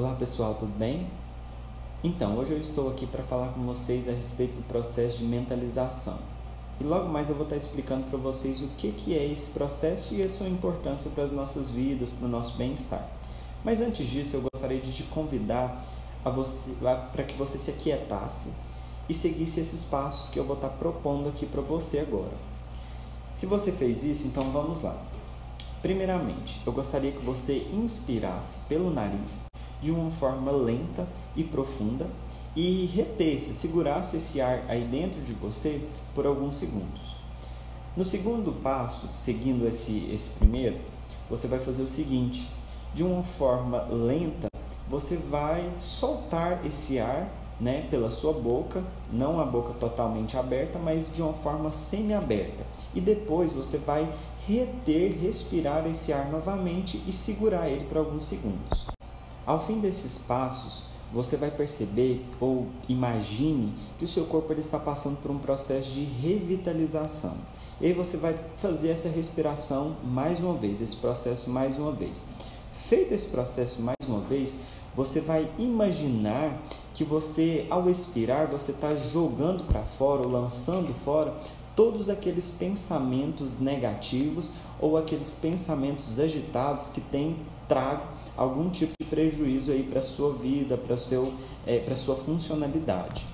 [0.00, 1.06] Olá pessoal, tudo bem?
[2.02, 6.18] Então, hoje eu estou aqui para falar com vocês a respeito do processo de mentalização.
[6.80, 10.14] E logo mais eu vou estar explicando para vocês o que, que é esse processo
[10.14, 13.06] e a sua importância para as nossas vidas, para o nosso bem-estar.
[13.62, 15.84] Mas antes disso, eu gostaria de te convidar
[17.12, 18.54] para que você se aquietasse
[19.06, 22.32] e seguisse esses passos que eu vou estar propondo aqui para você agora.
[23.34, 24.96] Se você fez isso, então vamos lá.
[25.82, 29.49] Primeiramente, eu gostaria que você inspirasse pelo nariz
[29.80, 31.06] de uma forma lenta
[31.36, 32.08] e profunda
[32.54, 35.80] e retesse, segurasse esse ar aí dentro de você
[36.14, 37.16] por alguns segundos.
[37.96, 40.76] No segundo passo, seguindo esse, esse primeiro,
[41.28, 42.48] você vai fazer o seguinte:
[42.94, 44.48] de uma forma lenta,
[44.88, 47.28] você vai soltar esse ar
[47.60, 52.64] né, pela sua boca, não a boca totalmente aberta, mas de uma forma semi-aberta.
[52.94, 54.10] E depois você vai
[54.46, 58.86] reter, respirar esse ar novamente e segurar ele por alguns segundos.
[59.46, 64.78] Ao fim desses passos, você vai perceber ou imagine que o seu corpo ele está
[64.78, 67.34] passando por um processo de revitalização.
[67.80, 72.26] E aí você vai fazer essa respiração mais uma vez, esse processo mais uma vez.
[72.72, 74.56] Feito esse processo mais uma vez,
[74.94, 76.60] você vai imaginar
[76.94, 81.34] que você, ao expirar, você está jogando para fora ou lançando fora
[81.74, 87.36] todos aqueles pensamentos negativos ou aqueles pensamentos agitados que têm
[87.68, 88.02] trago
[88.36, 91.32] algum tipo de prejuízo aí para sua vida, para seu,
[91.66, 93.24] é, para sua funcionalidade.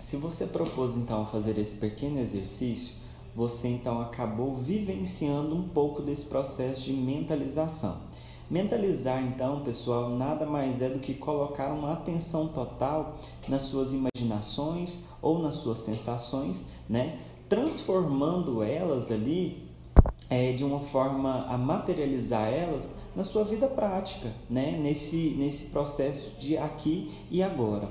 [0.00, 2.94] Se você propôs então fazer esse pequeno exercício,
[3.36, 8.07] você então acabou vivenciando um pouco desse processo de mentalização.
[8.50, 15.04] Mentalizar, então, pessoal, nada mais é do que colocar uma atenção total nas suas imaginações
[15.20, 17.18] ou nas suas sensações, né?
[17.46, 19.68] Transformando elas ali
[20.30, 24.78] é, de uma forma a materializar elas na sua vida prática, né?
[24.82, 27.90] Nesse, nesse processo de aqui e agora.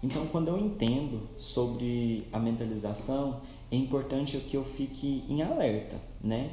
[0.00, 3.40] Então, quando eu entendo sobre a mentalização,
[3.72, 6.52] é importante que eu fique em alerta, né?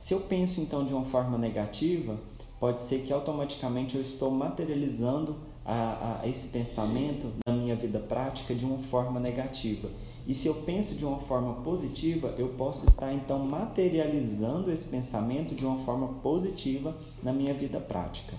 [0.00, 2.18] Se eu penso então de uma forma negativa,
[2.60, 8.54] pode ser que automaticamente eu estou materializando a, a, esse pensamento na minha vida prática
[8.54, 9.88] de uma forma negativa.
[10.26, 15.54] E se eu penso de uma forma positiva, eu posso estar então materializando esse pensamento
[15.54, 18.36] de uma forma positiva na minha vida prática.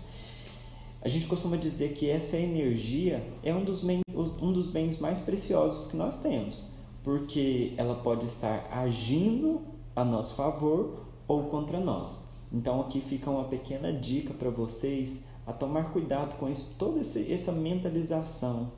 [1.02, 5.90] A gente costuma dizer que essa energia é um dos, um dos bens mais preciosos
[5.90, 6.70] que nós temos,
[7.03, 9.62] porque ela pode estar agindo
[9.96, 12.31] a nosso favor ou contra nós.
[12.51, 17.51] Então aqui fica uma pequena dica para vocês a tomar cuidado com isso, toda essa
[17.51, 18.72] mentalização.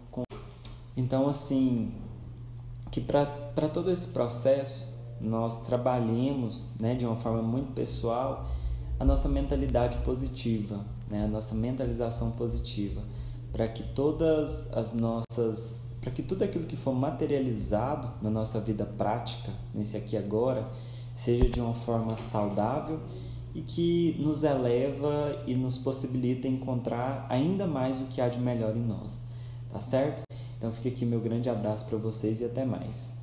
[0.95, 1.91] Então assim,
[2.91, 3.25] que para
[3.73, 8.45] todo esse processo nós trabalhemos né, de uma forma muito pessoal
[8.99, 13.01] a nossa mentalidade positiva, né, a nossa mentalização positiva,
[13.51, 18.85] para que todas as nossas, para que tudo aquilo que for materializado na nossa vida
[18.85, 20.69] prática, nesse aqui agora,
[21.15, 22.99] seja de uma forma saudável
[23.53, 28.75] e que nos eleva e nos possibilita encontrar ainda mais o que há de melhor
[28.75, 29.23] em nós.
[29.71, 30.23] Tá certo?
[30.57, 33.22] Então fica aqui meu grande abraço para vocês e até mais.